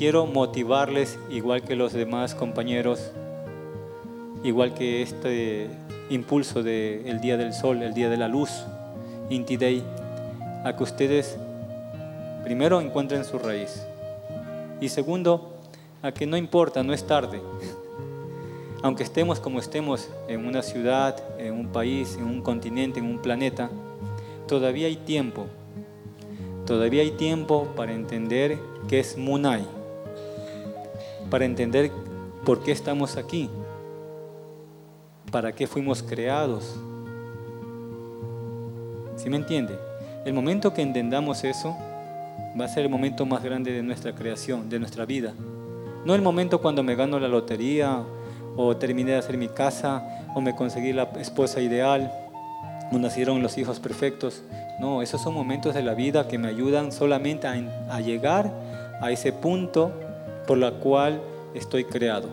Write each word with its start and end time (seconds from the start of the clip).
quiero 0.00 0.24
motivarles, 0.24 1.18
igual 1.28 1.60
que 1.60 1.76
los 1.76 1.92
demás 1.92 2.34
compañeros, 2.34 3.12
igual 4.42 4.72
que 4.72 5.02
este 5.02 5.68
impulso 6.08 6.62
del 6.62 7.20
Día 7.20 7.36
del 7.36 7.52
Sol, 7.52 7.82
el 7.82 7.92
Día 7.92 8.08
de 8.08 8.16
la 8.16 8.26
Luz, 8.26 8.64
Inti 9.28 9.58
Day, 9.58 9.84
a 10.64 10.74
que 10.74 10.84
ustedes 10.84 11.36
primero 12.42 12.80
encuentren 12.80 13.26
su 13.26 13.38
raíz 13.38 13.82
y 14.80 14.88
segundo, 14.88 15.58
a 16.00 16.12
que 16.12 16.24
no 16.24 16.38
importa, 16.38 16.82
no 16.82 16.94
es 16.94 17.06
tarde. 17.06 17.42
Aunque 18.82 19.02
estemos 19.02 19.38
como 19.38 19.58
estemos 19.58 20.08
en 20.28 20.46
una 20.46 20.62
ciudad, 20.62 21.22
en 21.36 21.52
un 21.52 21.66
país, 21.66 22.16
en 22.18 22.24
un 22.24 22.40
continente, 22.40 23.00
en 23.00 23.04
un 23.04 23.18
planeta, 23.18 23.68
todavía 24.48 24.86
hay 24.86 24.96
tiempo. 24.96 25.44
Todavía 26.64 27.02
hay 27.02 27.10
tiempo 27.10 27.68
para 27.76 27.92
entender 27.92 28.58
qué 28.88 29.00
es 29.00 29.18
Munai, 29.18 29.66
para 31.30 31.44
entender 31.44 31.90
por 32.44 32.62
qué 32.62 32.72
estamos 32.72 33.16
aquí, 33.16 33.48
para 35.30 35.52
qué 35.52 35.66
fuimos 35.66 36.02
creados. 36.02 36.76
¿Sí 39.16 39.30
me 39.30 39.36
entiende? 39.36 39.78
El 40.24 40.34
momento 40.34 40.74
que 40.74 40.82
entendamos 40.82 41.44
eso 41.44 41.76
va 42.58 42.64
a 42.64 42.68
ser 42.68 42.84
el 42.84 42.90
momento 42.90 43.24
más 43.26 43.42
grande 43.42 43.72
de 43.72 43.82
nuestra 43.82 44.14
creación, 44.14 44.68
de 44.68 44.78
nuestra 44.78 45.06
vida. 45.06 45.34
No 46.04 46.14
el 46.14 46.22
momento 46.22 46.60
cuando 46.60 46.82
me 46.82 46.96
gano 46.96 47.18
la 47.18 47.28
lotería 47.28 48.02
o 48.56 48.76
terminé 48.76 49.12
de 49.12 49.18
hacer 49.18 49.36
mi 49.36 49.48
casa 49.48 50.02
o 50.34 50.40
me 50.40 50.54
conseguí 50.54 50.92
la 50.92 51.04
esposa 51.18 51.60
ideal 51.60 52.12
o 52.90 52.98
nacieron 52.98 53.42
los 53.42 53.56
hijos 53.58 53.78
perfectos. 53.78 54.42
No, 54.80 55.02
esos 55.02 55.22
son 55.22 55.34
momentos 55.34 55.74
de 55.74 55.82
la 55.82 55.94
vida 55.94 56.26
que 56.26 56.38
me 56.38 56.48
ayudan 56.48 56.90
solamente 56.90 57.46
a, 57.46 57.54
a 57.90 58.00
llegar 58.00 58.52
a 59.00 59.10
ese 59.10 59.32
punto 59.32 59.92
por 60.46 60.58
la 60.58 60.72
cual 60.72 61.20
estoy 61.54 61.84
creado, 61.84 62.28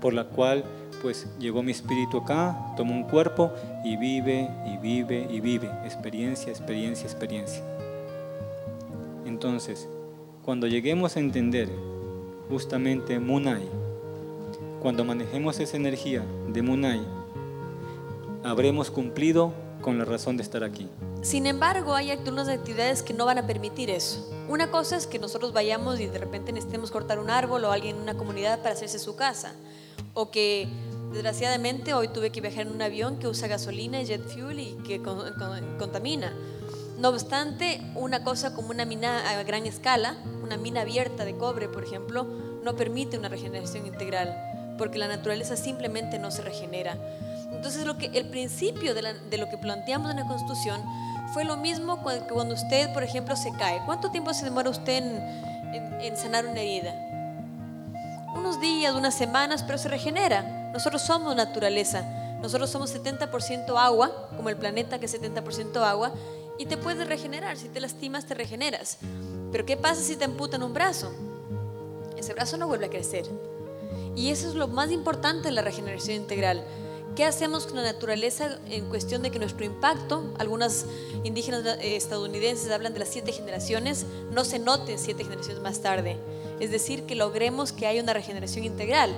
por 0.00 0.12
la 0.12 0.24
cual 0.24 0.64
pues 1.02 1.26
llegó 1.38 1.62
mi 1.62 1.72
espíritu 1.72 2.18
acá, 2.18 2.74
tomó 2.76 2.94
un 2.94 3.04
cuerpo 3.04 3.52
y 3.84 3.96
vive 3.96 4.48
y 4.66 4.76
vive 4.78 5.26
y 5.30 5.40
vive, 5.40 5.68
experiencia, 5.84 6.50
experiencia, 6.50 7.04
experiencia. 7.06 7.62
Entonces, 9.26 9.88
cuando 10.44 10.66
lleguemos 10.66 11.16
a 11.16 11.20
entender 11.20 11.68
justamente 12.48 13.18
Munai, 13.18 13.68
cuando 14.80 15.04
manejemos 15.04 15.60
esa 15.60 15.76
energía 15.76 16.24
de 16.52 16.62
Munai, 16.62 17.00
habremos 18.44 18.90
cumplido 18.90 19.52
con 19.86 19.98
la 19.98 20.04
razón 20.04 20.36
de 20.36 20.42
estar 20.42 20.64
aquí. 20.64 20.88
Sin 21.22 21.46
embargo, 21.46 21.94
hay 21.94 22.10
algunas 22.10 22.48
actividades 22.48 23.04
que 23.04 23.14
no 23.14 23.24
van 23.24 23.38
a 23.38 23.46
permitir 23.46 23.88
eso. 23.88 24.28
Una 24.48 24.72
cosa 24.72 24.96
es 24.96 25.06
que 25.06 25.20
nosotros 25.20 25.52
vayamos 25.52 26.00
y 26.00 26.08
de 26.08 26.18
repente 26.18 26.50
necesitemos 26.50 26.90
cortar 26.90 27.20
un 27.20 27.30
árbol 27.30 27.64
o 27.64 27.70
alguien 27.70 27.94
en 27.94 28.02
una 28.02 28.14
comunidad 28.14 28.58
para 28.62 28.74
hacerse 28.74 28.98
su 28.98 29.14
casa. 29.14 29.54
O 30.12 30.32
que 30.32 30.66
desgraciadamente 31.12 31.94
hoy 31.94 32.08
tuve 32.08 32.32
que 32.32 32.40
viajar 32.40 32.66
en 32.66 32.72
un 32.72 32.82
avión 32.82 33.20
que 33.20 33.28
usa 33.28 33.46
gasolina 33.46 34.02
y 34.02 34.06
jet 34.06 34.26
fuel 34.26 34.58
y 34.58 34.76
que 34.84 35.00
contamina. 35.00 36.34
No 36.98 37.10
obstante, 37.10 37.80
una 37.94 38.24
cosa 38.24 38.56
como 38.56 38.70
una 38.70 38.86
mina 38.86 39.30
a 39.30 39.40
gran 39.44 39.66
escala, 39.66 40.16
una 40.42 40.56
mina 40.56 40.80
abierta 40.80 41.24
de 41.24 41.36
cobre, 41.36 41.68
por 41.68 41.84
ejemplo, 41.84 42.26
no 42.64 42.74
permite 42.74 43.18
una 43.18 43.28
regeneración 43.28 43.86
integral, 43.86 44.36
porque 44.78 44.98
la 44.98 45.06
naturaleza 45.06 45.56
simplemente 45.56 46.18
no 46.18 46.32
se 46.32 46.42
regenera. 46.42 46.98
Entonces, 47.52 47.86
lo 47.86 47.96
que, 47.96 48.06
el 48.06 48.28
principio 48.28 48.94
de, 48.94 49.02
lo 49.38 49.48
que 49.48 49.58
planteamos 49.58 50.10
en 50.10 50.18
la 50.18 50.26
Constitución 50.26 50.82
fue 51.32 51.44
lo 51.44 51.56
mismo 51.56 52.02
que 52.04 52.20
cuando 52.32 52.54
usted, 52.54 52.92
por 52.92 53.02
ejemplo, 53.02 53.36
se 53.36 53.52
cae. 53.52 53.82
¿Cuánto 53.84 54.10
tiempo 54.10 54.32
se 54.34 54.44
demora 54.44 54.70
usted 54.70 55.02
en 56.00 56.16
sanar 56.16 56.46
una 56.46 56.60
herida? 56.60 56.94
Unos 58.36 58.60
días, 58.60 58.94
unas 58.94 59.14
semanas, 59.14 59.62
pero 59.62 59.78
se 59.78 59.88
regenera. 59.88 60.70
Nosotros 60.72 61.02
somos 61.02 61.34
naturaleza. 61.34 62.04
Nosotros 62.42 62.68
somos 62.68 62.94
70% 62.94 63.76
agua, 63.78 64.28
como 64.36 64.50
el 64.50 64.56
planeta 64.56 64.98
que 64.98 65.06
es 65.06 65.20
70% 65.20 65.82
agua, 65.82 66.12
y 66.58 66.66
te 66.66 66.76
puedes 66.76 67.08
regenerar. 67.08 67.56
Si 67.56 67.68
te 67.68 67.80
lastimas, 67.80 68.26
te 68.26 68.34
regeneras. 68.34 68.98
Pero 69.52 69.64
¿qué 69.64 69.76
pasa 69.76 70.02
si 70.02 70.16
te 70.16 70.24
amputan 70.24 70.62
un 70.62 70.74
brazo? 70.74 71.12
Ese 72.16 72.34
brazo 72.34 72.56
no 72.58 72.68
vuelve 72.68 72.86
a 72.86 72.90
crecer. 72.90 73.24
Y 74.14 74.30
eso 74.30 74.48
es 74.48 74.54
lo 74.54 74.68
más 74.68 74.90
importante 74.90 75.48
de 75.48 75.52
la 75.52 75.62
regeneración 75.62 76.16
integral. 76.16 76.62
¿Qué 77.16 77.24
hacemos 77.24 77.66
con 77.66 77.76
la 77.76 77.82
naturaleza 77.82 78.58
en 78.68 78.90
cuestión 78.90 79.22
de 79.22 79.30
que 79.30 79.38
nuestro 79.38 79.64
impacto, 79.64 80.34
algunas 80.38 80.84
indígenas 81.24 81.64
eh, 81.64 81.96
estadounidenses 81.96 82.70
hablan 82.70 82.92
de 82.92 82.98
las 82.98 83.08
siete 83.08 83.32
generaciones, 83.32 84.04
no 84.30 84.44
se 84.44 84.58
noten 84.58 84.98
siete 84.98 85.24
generaciones 85.24 85.62
más 85.62 85.80
tarde? 85.80 86.18
Es 86.60 86.70
decir, 86.70 87.04
que 87.04 87.14
logremos 87.14 87.72
que 87.72 87.86
haya 87.86 88.02
una 88.02 88.12
regeneración 88.12 88.66
integral. 88.66 89.16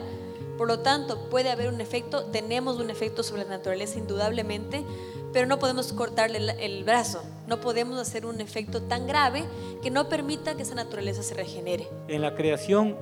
Por 0.56 0.68
lo 0.68 0.78
tanto, 0.78 1.28
puede 1.28 1.50
haber 1.50 1.72
un 1.72 1.80
efecto, 1.80 2.26
tenemos 2.26 2.78
un 2.78 2.90
efecto 2.90 3.24
sobre 3.24 3.42
la 3.42 3.48
naturaleza 3.48 3.98
indudablemente, 3.98 4.84
pero 5.32 5.48
no 5.48 5.58
podemos 5.58 5.92
cortarle 5.92 6.38
el, 6.64 6.84
brazo, 6.84 7.24
no 7.48 7.60
podemos 7.60 7.98
hacer 7.98 8.26
un 8.26 8.40
efecto 8.40 8.80
tan 8.80 9.08
grave 9.08 9.42
que 9.82 9.90
no 9.90 10.08
permita 10.08 10.56
que 10.56 10.62
esa 10.62 10.76
naturaleza 10.76 11.24
se 11.24 11.34
regenere. 11.34 11.88
En 12.06 12.22
la 12.22 12.36
creación 12.36 12.96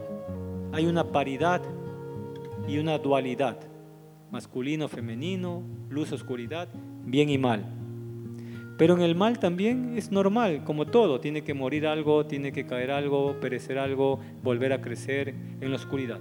hay 0.72 0.86
una 0.86 1.12
paridad 1.12 1.60
y 2.66 2.78
una 2.78 2.96
dualidad, 2.96 3.58
masculino, 4.30 4.88
femenino, 4.88 5.62
luz, 5.88 6.12
oscuridad, 6.12 6.68
bien 7.04 7.30
y 7.30 7.38
mal. 7.38 7.64
Pero 8.76 8.94
en 8.94 9.00
el 9.00 9.14
mal 9.14 9.38
también 9.38 9.96
es 9.96 10.12
normal, 10.12 10.62
como 10.64 10.86
todo, 10.86 11.20
tiene 11.20 11.42
que 11.42 11.54
morir 11.54 11.86
algo, 11.86 12.26
tiene 12.26 12.52
que 12.52 12.66
caer 12.66 12.90
algo, 12.90 13.40
perecer 13.40 13.78
algo, 13.78 14.20
volver 14.42 14.72
a 14.72 14.82
crecer 14.82 15.34
en 15.60 15.70
la 15.70 15.76
oscuridad. 15.76 16.20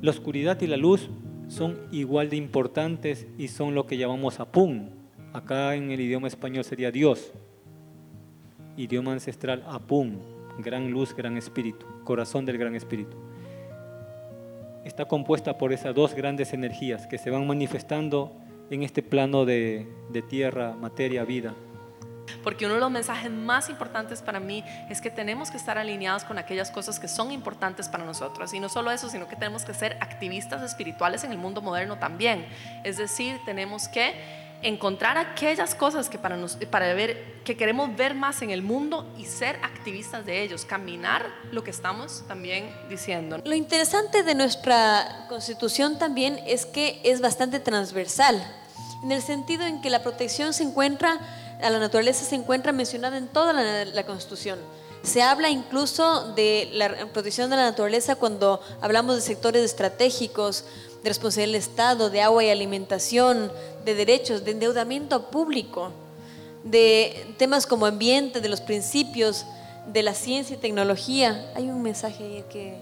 La 0.00 0.10
oscuridad 0.10 0.60
y 0.62 0.66
la 0.66 0.78
luz 0.78 1.10
son 1.48 1.78
igual 1.92 2.30
de 2.30 2.36
importantes 2.36 3.26
y 3.36 3.48
son 3.48 3.74
lo 3.74 3.86
que 3.86 3.98
llamamos 3.98 4.40
apun. 4.40 4.90
Acá 5.34 5.74
en 5.74 5.90
el 5.90 6.00
idioma 6.00 6.26
español 6.26 6.64
sería 6.64 6.90
Dios. 6.90 7.32
Idioma 8.76 9.12
ancestral 9.12 9.62
apun, 9.66 10.18
gran 10.58 10.90
luz, 10.90 11.14
gran 11.14 11.36
espíritu, 11.36 11.84
corazón 12.04 12.46
del 12.46 12.56
gran 12.56 12.74
espíritu. 12.74 13.16
Está 15.02 15.08
compuesta 15.08 15.58
por 15.58 15.72
esas 15.72 15.96
dos 15.96 16.14
grandes 16.14 16.52
energías 16.52 17.08
que 17.08 17.18
se 17.18 17.28
van 17.28 17.44
manifestando 17.44 18.40
en 18.70 18.84
este 18.84 19.02
plano 19.02 19.44
de, 19.44 19.92
de 20.10 20.22
tierra, 20.22 20.76
materia, 20.80 21.24
vida 21.24 21.56
porque 22.44 22.66
uno 22.66 22.74
de 22.74 22.80
los 22.80 22.90
mensajes 22.90 23.30
más 23.30 23.68
importantes 23.68 24.22
para 24.22 24.40
mí 24.40 24.64
es 24.88 25.00
que 25.00 25.10
tenemos 25.10 25.50
que 25.50 25.56
estar 25.56 25.78
alineados 25.78 26.24
con 26.24 26.38
aquellas 26.38 26.70
cosas 26.70 26.98
que 26.98 27.08
son 27.08 27.30
importantes 27.30 27.88
para 27.88 28.04
nosotros. 28.04 28.52
Y 28.54 28.60
no 28.60 28.68
solo 28.68 28.90
eso, 28.90 29.08
sino 29.08 29.28
que 29.28 29.36
tenemos 29.36 29.64
que 29.64 29.74
ser 29.74 29.96
activistas 30.00 30.62
espirituales 30.62 31.24
en 31.24 31.32
el 31.32 31.38
mundo 31.38 31.62
moderno 31.62 31.98
también. 31.98 32.46
Es 32.84 32.96
decir, 32.96 33.38
tenemos 33.44 33.88
que 33.88 34.14
encontrar 34.62 35.18
aquellas 35.18 35.74
cosas 35.74 36.08
que 36.08 36.18
para, 36.18 36.36
nos, 36.36 36.56
para 36.56 36.92
ver 36.94 37.42
que 37.44 37.56
queremos 37.56 37.94
ver 37.96 38.14
más 38.14 38.42
en 38.42 38.50
el 38.50 38.62
mundo 38.62 39.06
y 39.18 39.24
ser 39.24 39.56
activistas 39.62 40.24
de 40.24 40.42
ellos, 40.42 40.64
caminar 40.64 41.26
lo 41.50 41.64
que 41.64 41.70
estamos 41.70 42.24
también 42.28 42.74
diciendo. 42.88 43.38
Lo 43.44 43.54
interesante 43.54 44.22
de 44.22 44.34
nuestra 44.34 45.26
constitución 45.28 45.98
también 45.98 46.38
es 46.46 46.66
que 46.66 47.00
es 47.04 47.20
bastante 47.20 47.60
transversal, 47.60 48.42
en 49.02 49.10
el 49.10 49.22
sentido 49.22 49.64
en 49.64 49.82
que 49.82 49.90
la 49.90 50.02
protección 50.02 50.52
se 50.54 50.62
encuentra 50.62 51.18
a 51.62 51.70
la 51.70 51.78
naturaleza 51.78 52.24
se 52.24 52.34
encuentra 52.34 52.72
mencionada 52.72 53.16
en 53.16 53.28
toda 53.28 53.52
la, 53.52 54.04
Constitución. 54.04 54.58
Se 55.02 55.22
habla 55.22 55.48
incluso 55.48 56.32
de 56.34 56.68
la 56.72 57.06
protección 57.12 57.50
de 57.50 57.56
la 57.56 57.64
naturaleza 57.64 58.16
cuando 58.16 58.60
hablamos 58.80 59.16
de 59.16 59.22
sectores 59.22 59.64
estratégicos, 59.64 60.64
de 61.02 61.08
responsabilidad 61.08 61.52
del 61.52 61.62
Estado, 61.62 62.10
de 62.10 62.20
agua 62.22 62.44
y 62.44 62.50
alimentación, 62.50 63.50
de 63.84 63.94
derechos, 63.94 64.44
de 64.44 64.52
endeudamiento 64.52 65.30
público, 65.30 65.90
de 66.64 67.34
temas 67.38 67.66
como 67.66 67.86
ambiente, 67.86 68.40
de 68.40 68.48
los 68.48 68.60
principios, 68.60 69.44
de 69.86 70.02
la 70.02 70.14
ciencia 70.14 70.54
y 70.54 70.58
tecnología. 70.58 71.50
Hay 71.54 71.68
un 71.68 71.82
mensaje 71.82 72.22
ahí 72.24 72.44
que 72.50 72.78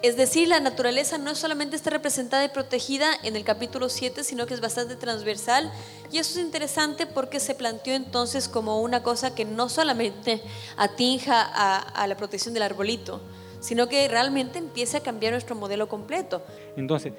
es 0.00 0.16
decir, 0.16 0.46
la 0.46 0.60
naturaleza 0.60 1.18
no 1.18 1.34
solamente 1.34 1.74
está 1.74 1.90
representada 1.90 2.44
y 2.44 2.48
protegida 2.50 3.08
en 3.24 3.34
el 3.34 3.42
capítulo 3.42 3.88
7, 3.88 4.22
sino 4.22 4.46
que 4.46 4.54
es 4.54 4.60
bastante 4.60 4.94
transversal. 4.94 5.72
Y 6.12 6.18
eso 6.18 6.38
es 6.38 6.44
interesante 6.44 7.04
porque 7.06 7.40
se 7.40 7.56
planteó 7.56 7.94
entonces 7.94 8.48
como 8.48 8.80
una 8.80 9.02
cosa 9.02 9.34
que 9.34 9.44
no 9.44 9.68
solamente 9.68 10.40
atinja 10.76 11.42
a, 11.42 12.06
la 12.06 12.16
protección 12.16 12.54
del 12.54 12.62
arbolito, 12.62 13.20
sino 13.60 13.88
que 13.88 14.06
realmente 14.08 14.58
empiece 14.58 14.96
a 14.96 15.02
cambiar 15.02 15.32
nuestro 15.32 15.56
modelo 15.56 15.88
completo. 15.88 16.42
Entonces, 16.76 17.12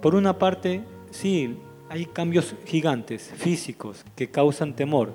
por 0.00 0.14
una 0.14 0.38
parte, 0.38 0.82
sí, 1.10 1.58
hay 1.88 2.06
cambios 2.06 2.54
gigantes, 2.66 3.30
físicos, 3.36 4.04
que 4.16 4.30
causan 4.30 4.74
temor. 4.74 5.12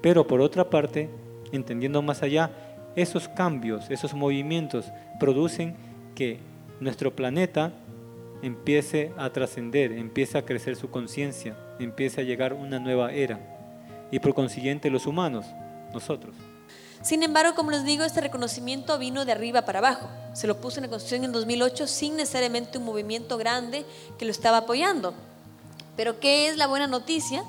Pero 0.00 0.26
por 0.26 0.40
otra 0.40 0.68
parte, 0.68 1.08
entendiendo 1.52 2.02
más 2.02 2.22
allá, 2.22 2.50
esos 2.96 3.28
cambios, 3.28 3.90
esos 3.90 4.14
movimientos 4.14 4.86
producen 5.18 5.74
que 6.14 6.38
nuestro 6.80 7.14
planeta 7.14 7.72
empiece 8.42 9.12
a 9.16 9.30
trascender, 9.30 9.92
empiece 9.92 10.36
a 10.36 10.44
crecer 10.44 10.76
su 10.76 10.90
conciencia, 10.90 11.56
empiece 11.78 12.20
a 12.20 12.24
llegar 12.24 12.52
una 12.52 12.78
nueva 12.78 13.12
era 13.12 13.40
y 14.10 14.18
por 14.18 14.34
consiguiente 14.34 14.90
los 14.90 15.06
humanos, 15.06 15.46
nosotros. 15.92 16.34
Sin 17.04 17.22
embargo, 17.22 17.54
como 17.54 17.70
les 17.70 17.84
digo, 17.84 18.02
este 18.02 18.22
reconocimiento 18.22 18.98
vino 18.98 19.26
de 19.26 19.32
arriba 19.32 19.66
para 19.66 19.80
abajo. 19.80 20.08
Se 20.32 20.46
lo 20.46 20.58
puso 20.58 20.78
en 20.78 20.84
la 20.84 20.88
Constitución 20.88 21.24
en 21.24 21.32
2008 21.32 21.86
sin 21.86 22.16
necesariamente 22.16 22.78
un 22.78 22.84
movimiento 22.84 23.36
grande 23.36 23.84
que 24.18 24.24
lo 24.24 24.30
estaba 24.30 24.56
apoyando. 24.56 25.12
Pero 25.96 26.18
¿qué 26.18 26.48
es 26.48 26.56
la 26.56 26.66
buena 26.66 26.86
noticia? 26.86 27.44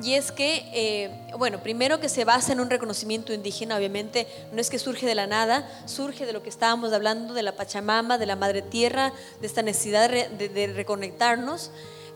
Y 0.00 0.14
es 0.14 0.30
que, 0.30 0.70
eh, 0.72 1.34
bueno, 1.36 1.58
primero 1.58 1.98
que 1.98 2.08
se 2.08 2.24
basa 2.24 2.52
en 2.52 2.60
un 2.60 2.70
reconocimiento 2.70 3.32
indígena, 3.32 3.76
obviamente 3.76 4.28
no 4.52 4.60
es 4.60 4.70
que 4.70 4.78
surge 4.78 5.06
de 5.06 5.16
la 5.16 5.26
nada, 5.26 5.68
surge 5.86 6.24
de 6.24 6.32
lo 6.32 6.44
que 6.44 6.48
estábamos 6.48 6.92
hablando, 6.92 7.34
de 7.34 7.42
la 7.42 7.56
Pachamama, 7.56 8.16
de 8.16 8.26
la 8.26 8.36
Madre 8.36 8.62
Tierra, 8.62 9.12
de 9.40 9.46
esta 9.48 9.62
necesidad 9.62 10.08
de, 10.08 10.48
de 10.48 10.66
reconectarnos, 10.68 11.72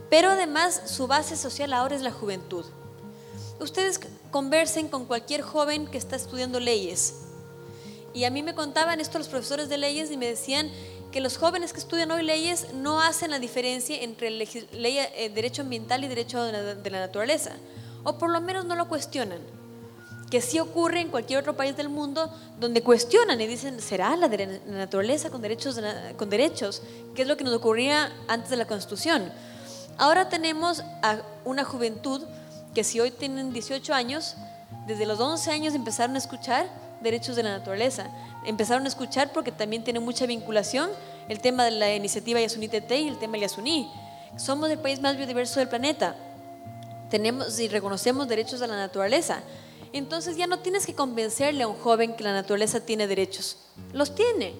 pero 0.08 0.30
además 0.30 0.80
su 0.86 1.08
base 1.08 1.36
social 1.36 1.72
ahora 1.72 1.96
es 1.96 2.02
la 2.02 2.12
juventud. 2.12 2.64
Ustedes 3.58 4.00
conversen 4.36 4.88
con 4.88 5.06
cualquier 5.06 5.40
joven 5.40 5.86
que 5.86 5.96
está 5.96 6.14
estudiando 6.14 6.60
leyes. 6.60 7.22
Y 8.12 8.24
a 8.24 8.30
mí 8.30 8.42
me 8.42 8.54
contaban 8.54 9.00
esto 9.00 9.16
los 9.16 9.28
profesores 9.28 9.70
de 9.70 9.78
leyes 9.78 10.10
y 10.10 10.18
me 10.18 10.26
decían 10.26 10.70
que 11.10 11.22
los 11.22 11.38
jóvenes 11.38 11.72
que 11.72 11.78
estudian 11.78 12.10
hoy 12.10 12.22
leyes 12.22 12.74
no 12.74 13.00
hacen 13.00 13.30
la 13.30 13.38
diferencia 13.38 13.98
entre 14.02 14.30
ley, 14.30 14.58
eh, 14.74 15.32
derecho 15.34 15.62
ambiental 15.62 16.04
y 16.04 16.08
derecho 16.08 16.44
de 16.44 16.90
la, 16.90 17.00
naturaleza, 17.00 17.52
o 18.04 18.18
por 18.18 18.28
lo 18.28 18.42
menos 18.42 18.66
no 18.66 18.76
lo 18.76 18.88
cuestionan. 18.88 19.38
Que 20.30 20.42
sí 20.42 20.58
ocurre 20.60 21.00
en 21.00 21.08
cualquier 21.08 21.38
otro 21.38 21.56
país 21.56 21.74
del 21.74 21.88
mundo 21.88 22.30
donde 22.60 22.82
cuestionan 22.82 23.40
y 23.40 23.46
dicen, 23.46 23.80
¿será 23.80 24.16
la, 24.16 24.28
de 24.28 24.60
la 24.66 24.76
naturaleza 24.80 25.30
con 25.30 25.40
derechos, 25.40 25.80
con 26.18 26.28
derechos? 26.28 26.82
¿Qué 27.14 27.22
es 27.22 27.28
lo 27.28 27.38
que 27.38 27.44
nos 27.44 27.54
ocurría 27.54 28.12
antes 28.28 28.50
de 28.50 28.56
la 28.58 28.66
Constitución? 28.66 29.32
Ahora 29.96 30.28
tenemos 30.28 30.84
a 31.02 31.22
una 31.46 31.64
juventud 31.64 32.22
que 32.76 32.84
si 32.84 33.00
hoy 33.00 33.10
tienen 33.10 33.54
18 33.54 33.94
años, 33.94 34.34
desde 34.86 35.06
los 35.06 35.18
11 35.18 35.50
años 35.50 35.74
empezaron 35.74 36.14
a 36.14 36.18
escuchar 36.18 36.68
derechos 37.00 37.34
de 37.34 37.42
la 37.42 37.56
naturaleza. 37.56 38.10
Empezaron 38.44 38.84
a 38.84 38.88
escuchar 38.88 39.32
porque 39.32 39.50
también 39.50 39.82
tiene 39.82 39.98
mucha 39.98 40.26
vinculación 40.26 40.90
el 41.30 41.40
tema 41.40 41.64
de 41.64 41.70
la 41.70 41.94
iniciativa 41.94 42.38
Yasuní 42.38 42.68
TT 42.68 42.90
y 42.90 43.08
el 43.08 43.18
tema 43.18 43.38
Yasuní. 43.38 43.90
Somos 44.36 44.68
el 44.68 44.78
país 44.78 45.00
más 45.00 45.16
biodiverso 45.16 45.58
del 45.58 45.70
planeta. 45.70 46.16
Tenemos 47.08 47.58
y 47.58 47.68
reconocemos 47.68 48.28
derechos 48.28 48.60
de 48.60 48.66
la 48.66 48.76
naturaleza. 48.76 49.40
Entonces 49.94 50.36
ya 50.36 50.46
no 50.46 50.58
tienes 50.58 50.84
que 50.84 50.94
convencerle 50.94 51.62
a 51.62 51.68
un 51.68 51.76
joven 51.76 52.14
que 52.14 52.24
la 52.24 52.34
naturaleza 52.34 52.80
tiene 52.80 53.06
derechos. 53.06 53.56
Los 53.94 54.14
tiene 54.14 54.54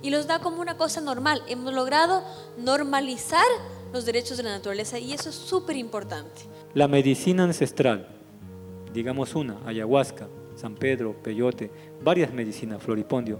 y 0.00 0.08
los 0.08 0.26
da 0.26 0.38
como 0.38 0.62
una 0.62 0.78
cosa 0.78 1.02
normal. 1.02 1.42
Hemos 1.48 1.74
logrado 1.74 2.24
normalizar 2.56 3.44
los 3.92 4.04
derechos 4.04 4.36
de 4.36 4.42
la 4.42 4.50
naturaleza 4.50 4.98
y 4.98 5.12
eso 5.12 5.30
es 5.30 5.34
súper 5.34 5.76
importante. 5.76 6.42
La 6.74 6.88
medicina 6.88 7.44
ancestral, 7.44 8.06
digamos 8.92 9.34
una, 9.34 9.58
ayahuasca, 9.66 10.28
San 10.54 10.74
Pedro, 10.74 11.14
peyote, 11.22 11.70
varias 12.02 12.32
medicinas, 12.32 12.82
floripondio. 12.82 13.38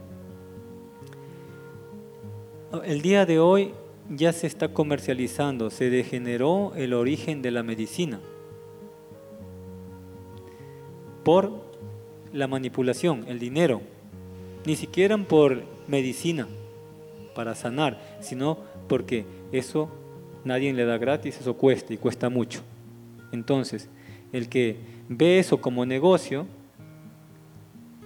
El 2.85 3.03
día 3.03 3.27
de 3.27 3.39
hoy 3.39 3.73
ya 4.11 4.33
se 4.33 4.47
está 4.47 4.73
comercializando, 4.73 5.71
se 5.71 5.91
degeneró 5.91 6.73
el 6.77 6.95
origen 6.95 7.43
de 7.43 7.51
la 7.51 7.63
medicina 7.63 8.21
por 11.25 11.53
la 12.33 12.47
manipulación, 12.47 13.25
el 13.29 13.39
dinero, 13.39 13.83
ni 14.65 14.77
siquiera 14.77 15.17
por 15.19 15.63
medicina 15.87 16.47
para 17.35 17.55
sanar, 17.55 18.19
sino 18.21 18.59
porque 18.89 19.27
eso 19.53 19.91
nadie 20.49 20.73
le 20.73 20.85
da 20.85 20.99
gratis, 20.99 21.39
eso 21.41 21.57
cuesta 21.57 21.95
y 21.95 21.97
cuesta 21.97 22.29
mucho. 22.29 22.63
Entonces, 23.31 23.89
el 24.33 24.49
que 24.49 24.77
ve 25.09 25.39
eso 25.39 25.61
como 25.61 25.87
negocio, 25.87 26.47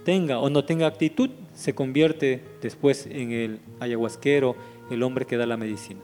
tenga 0.05 0.39
o 0.39 0.49
no 0.49 0.65
tenga 0.65 0.85
actitud, 0.85 1.29
se 1.53 1.73
convierte 1.73 2.43
después 2.61 3.07
en 3.07 3.31
el 3.31 3.59
ayahuasquero, 3.79 4.55
el 4.91 5.03
hombre 5.03 5.25
que 5.25 5.37
da 5.37 5.45
la 5.45 5.57
medicina. 5.57 6.01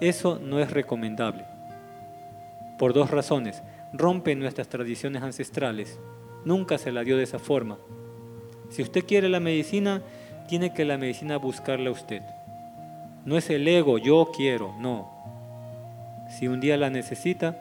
Eso 0.00 0.38
no 0.38 0.60
es 0.60 0.70
recomendable. 0.70 1.44
Por 2.78 2.92
dos 2.92 3.10
razones. 3.10 3.62
Rompe 3.94 4.34
nuestras 4.34 4.68
tradiciones 4.68 5.22
ancestrales. 5.22 5.98
Nunca 6.44 6.76
se 6.76 6.92
la 6.92 7.02
dio 7.02 7.16
de 7.16 7.22
esa 7.22 7.38
forma. 7.38 7.78
Si 8.68 8.82
usted 8.82 9.04
quiere 9.06 9.28
la 9.30 9.40
medicina, 9.40 10.02
tiene 10.48 10.74
que 10.74 10.84
la 10.84 10.98
medicina 10.98 11.38
buscarla 11.38 11.88
a 11.88 11.92
usted. 11.92 12.22
No 13.26 13.36
es 13.36 13.50
el 13.50 13.66
ego, 13.66 13.98
yo 13.98 14.30
quiero, 14.34 14.72
no. 14.78 15.10
Si 16.30 16.46
un 16.46 16.60
día 16.60 16.76
la 16.76 16.90
necesita, 16.90 17.60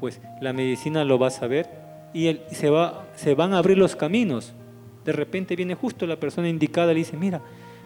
pues 0.00 0.20
la 0.40 0.54
medicina 0.54 1.04
lo 1.04 1.18
va 1.18 1.28
a 1.28 1.30
saber 1.30 1.68
y 2.14 2.40
se, 2.50 2.70
va, 2.70 3.04
se 3.14 3.34
van 3.34 3.52
a 3.52 3.58
abrir 3.58 3.76
los 3.76 3.94
caminos. 3.94 4.54
De 5.04 5.12
repente 5.12 5.54
viene 5.54 5.74
justo 5.74 6.06
la 6.06 6.16
persona 6.16 6.48
indicada 6.48 6.92
y 6.92 6.94
le 6.94 6.98
dice, 7.00 7.16
mira, 7.16 7.42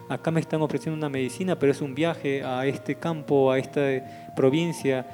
acá 0.09 0.31
me 0.31 0.41
están 0.41 0.63
ofreciendo 0.63 0.97
una 0.97 1.09
medicina, 1.09 1.59
pero 1.59 1.73
es 1.73 1.81
un 1.81 1.97
viaje 1.97 2.45
a 2.45 2.65
este 2.65 2.95
campo, 2.95 3.51
a 3.51 3.59
esta 3.59 4.33
provincia. 4.37 5.05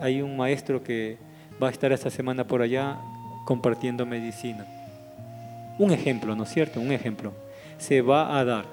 Hay 0.00 0.22
un 0.22 0.38
maestro 0.38 0.82
que 0.82 1.18
va 1.62 1.68
a 1.68 1.70
estar 1.70 1.92
esta 1.92 2.08
semana 2.08 2.46
por 2.46 2.62
allá 2.62 2.98
compartiendo 3.44 4.06
medicina. 4.06 4.64
Un 5.78 5.92
ejemplo, 5.92 6.34
¿no 6.34 6.44
es 6.44 6.48
cierto? 6.48 6.80
Un 6.80 6.92
ejemplo. 6.92 7.34
Se 7.76 8.00
va 8.00 8.38
a 8.38 8.44
dar 8.46 8.64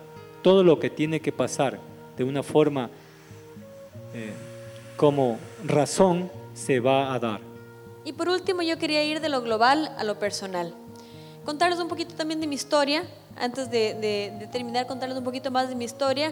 todo 0.42 0.64
lo 0.64 0.80
que 0.80 0.90
tiene 0.90 1.20
que 1.20 1.34
pasar 1.34 1.78
de 2.18 2.24
una 2.24 2.44
forma 2.44 2.90
eh, 4.14 4.34
como 4.98 5.40
razón 5.66 6.30
se 6.54 6.80
va 6.80 7.14
a 7.14 7.20
dar. 7.20 7.42
Y 8.06 8.14
por 8.14 8.30
último, 8.30 8.62
yo 8.62 8.78
quería 8.78 9.04
ir 9.04 9.22
de 9.22 9.30
lo 9.30 9.42
global 9.42 9.94
a 9.98 10.04
lo 10.04 10.20
personal. 10.20 10.74
Contarles 11.46 11.80
un 11.80 11.88
poquito 11.88 12.16
también 12.16 12.40
de 12.40 12.48
mi 12.48 12.56
historia, 12.56 13.04
antes 13.36 13.72
de, 13.72 14.48
terminar, 14.52 14.88
contarles 14.88 15.18
un 15.18 15.24
poquito 15.24 15.52
más 15.52 15.70
de 15.70 15.76
mi 15.76 15.86
historia. 15.86 16.32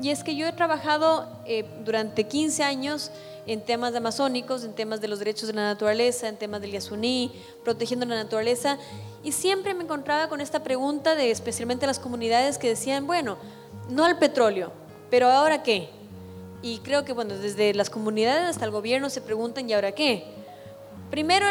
Y 0.00 0.10
es 0.10 0.22
que 0.22 0.36
yo 0.36 0.46
he 0.46 0.52
trabajado 0.52 1.28
eh, 1.46 1.64
durante 1.84 2.24
15 2.24 2.62
años 2.62 3.10
en 3.46 3.60
temas 3.60 3.94
amazónicos, 3.94 4.64
en 4.64 4.72
temas 4.72 5.00
de 5.00 5.08
los 5.08 5.18
derechos 5.18 5.48
de 5.48 5.54
la 5.54 5.62
naturaleza, 5.62 6.28
en 6.28 6.36
temas 6.36 6.60
del 6.60 6.72
Yasuní, 6.72 7.32
protegiendo 7.64 8.06
la 8.06 8.16
naturaleza. 8.16 8.78
Y 9.24 9.32
siempre 9.32 9.74
me 9.74 9.84
encontraba 9.84 10.28
con 10.28 10.40
esta 10.40 10.62
pregunta 10.62 11.14
de 11.14 11.30
especialmente 11.30 11.86
las 11.86 11.98
comunidades 11.98 12.58
que 12.58 12.68
decían, 12.68 13.06
bueno, 13.06 13.36
no 13.88 14.04
al 14.04 14.18
petróleo, 14.18 14.72
pero 15.12 15.30
ahora 15.30 15.62
qué? 15.62 15.90
Y 16.62 16.78
creo 16.78 17.04
que, 17.04 17.12
bueno, 17.12 17.36
desde 17.36 17.74
las 17.74 17.90
comunidades 17.90 18.48
hasta 18.48 18.64
el 18.64 18.70
gobierno 18.70 19.10
se 19.10 19.20
preguntan, 19.20 19.68
¿y 19.68 19.74
ahora 19.74 19.92
qué? 19.92 20.24
Primero, 21.10 21.44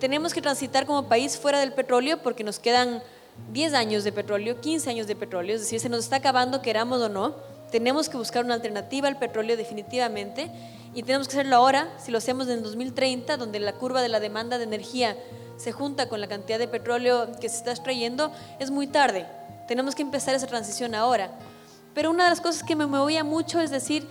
tenemos 0.00 0.34
que 0.34 0.42
transitar 0.42 0.86
como 0.86 1.06
país 1.06 1.38
fuera 1.38 1.60
del 1.60 1.72
petróleo 1.72 2.20
porque 2.20 2.42
nos 2.42 2.58
quedan 2.58 3.00
10 3.52 3.74
años 3.74 4.02
de 4.02 4.10
petróleo, 4.10 4.60
15 4.60 4.90
años 4.90 5.06
de 5.06 5.14
petróleo, 5.14 5.54
es 5.54 5.60
decir, 5.60 5.78
se 5.78 5.88
nos 5.88 6.00
está 6.00 6.16
acabando, 6.16 6.62
queramos 6.62 7.00
o 7.00 7.08
no. 7.08 7.36
Tenemos 7.70 8.08
que 8.08 8.16
buscar 8.16 8.44
una 8.44 8.54
alternativa 8.54 9.06
al 9.06 9.20
petróleo 9.20 9.56
definitivamente 9.56 10.50
y 10.92 11.04
tenemos 11.04 11.28
que 11.28 11.34
hacerlo 11.34 11.54
ahora, 11.54 11.96
si 12.04 12.10
lo 12.10 12.18
hacemos 12.18 12.48
en 12.48 12.64
2030, 12.64 13.36
donde 13.36 13.60
la 13.60 13.74
curva 13.74 14.02
de 14.02 14.08
la 14.08 14.18
demanda 14.18 14.58
de 14.58 14.64
energía 14.64 15.16
se 15.58 15.70
junta 15.70 16.08
con 16.08 16.20
la 16.20 16.26
cantidad 16.26 16.58
de 16.58 16.66
petróleo 16.66 17.28
que 17.40 17.48
se 17.48 17.58
está 17.58 17.70
extrayendo, 17.70 18.32
es 18.58 18.72
muy 18.72 18.88
tarde. 18.88 19.28
Tenemos 19.68 19.94
que 19.94 20.02
empezar 20.02 20.34
esa 20.34 20.48
transición 20.48 20.96
ahora. 20.96 21.30
Pero 21.94 22.10
una 22.10 22.24
de 22.24 22.30
las 22.30 22.40
cosas 22.40 22.62
que 22.62 22.76
me 22.76 22.86
movía 22.86 23.24
mucho 23.24 23.60
es 23.60 23.70
decir, 23.70 24.06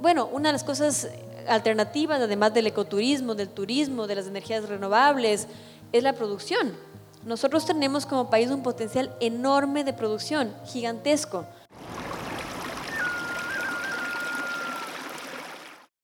bueno, 0.00 0.26
una 0.26 0.48
de 0.48 0.52
las 0.54 0.64
cosas 0.64 1.08
alternativas, 1.48 2.20
además 2.20 2.52
del 2.54 2.66
ecoturismo, 2.66 3.34
del 3.34 3.48
turismo, 3.48 4.06
de 4.06 4.16
las 4.16 4.26
energías 4.26 4.68
renovables, 4.68 5.46
es 5.92 6.02
la 6.02 6.12
producción. 6.12 6.74
Nosotros 7.24 7.66
tenemos 7.66 8.06
como 8.06 8.30
país 8.30 8.50
un 8.50 8.62
potencial 8.62 9.14
enorme 9.20 9.84
de 9.84 9.92
producción, 9.92 10.54
gigantesco. 10.64 11.46